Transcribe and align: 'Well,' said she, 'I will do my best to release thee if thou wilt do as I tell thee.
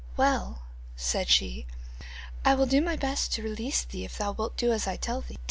'Well,' 0.17 0.63
said 0.95 1.29
she, 1.29 1.67
'I 2.43 2.55
will 2.55 2.65
do 2.65 2.81
my 2.81 2.95
best 2.95 3.31
to 3.33 3.43
release 3.43 3.83
thee 3.83 4.03
if 4.03 4.17
thou 4.17 4.31
wilt 4.31 4.57
do 4.57 4.71
as 4.71 4.87
I 4.87 4.95
tell 4.95 5.21
thee. 5.21 5.37